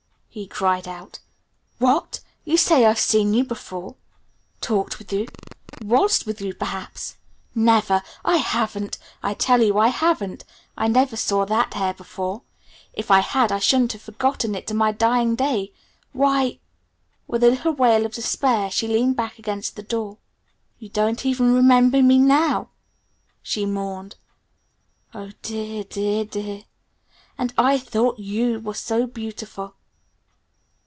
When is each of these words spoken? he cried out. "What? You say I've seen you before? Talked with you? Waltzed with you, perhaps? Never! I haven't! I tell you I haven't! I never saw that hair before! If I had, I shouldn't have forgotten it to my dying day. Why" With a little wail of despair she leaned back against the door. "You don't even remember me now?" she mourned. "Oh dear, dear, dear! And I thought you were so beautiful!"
he 0.33 0.47
cried 0.47 0.87
out. 0.87 1.19
"What? 1.77 2.21
You 2.45 2.55
say 2.55 2.85
I've 2.85 2.97
seen 3.01 3.33
you 3.33 3.43
before? 3.43 3.97
Talked 4.61 4.97
with 4.97 5.11
you? 5.11 5.27
Waltzed 5.83 6.25
with 6.25 6.39
you, 6.39 6.53
perhaps? 6.53 7.17
Never! 7.53 8.01
I 8.23 8.37
haven't! 8.37 8.97
I 9.21 9.33
tell 9.33 9.61
you 9.61 9.77
I 9.77 9.89
haven't! 9.89 10.45
I 10.77 10.87
never 10.87 11.17
saw 11.17 11.43
that 11.47 11.73
hair 11.73 11.93
before! 11.93 12.43
If 12.93 13.11
I 13.11 13.19
had, 13.19 13.51
I 13.51 13.59
shouldn't 13.59 13.91
have 13.91 14.03
forgotten 14.03 14.55
it 14.55 14.67
to 14.67 14.73
my 14.73 14.93
dying 14.93 15.35
day. 15.35 15.73
Why" 16.13 16.59
With 17.27 17.43
a 17.43 17.49
little 17.51 17.73
wail 17.73 18.05
of 18.05 18.13
despair 18.13 18.71
she 18.71 18.87
leaned 18.87 19.17
back 19.17 19.37
against 19.37 19.75
the 19.75 19.83
door. 19.83 20.17
"You 20.79 20.87
don't 20.87 21.25
even 21.25 21.53
remember 21.53 22.01
me 22.01 22.19
now?" 22.19 22.69
she 23.43 23.65
mourned. 23.65 24.15
"Oh 25.13 25.31
dear, 25.41 25.83
dear, 25.83 26.23
dear! 26.23 26.63
And 27.37 27.53
I 27.57 27.77
thought 27.77 28.19
you 28.19 28.61
were 28.61 28.73
so 28.73 29.05
beautiful!" 29.05 29.75